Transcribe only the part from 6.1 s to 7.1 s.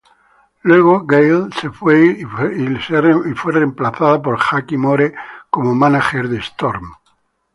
de Storm.